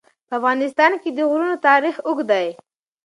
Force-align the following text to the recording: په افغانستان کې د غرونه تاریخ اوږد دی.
په 0.27 0.33
افغانستان 0.39 0.91
کې 1.01 1.09
د 1.13 1.19
غرونه 1.29 1.55
تاریخ 1.67 1.95
اوږد 2.07 2.27
دی. 2.31 2.47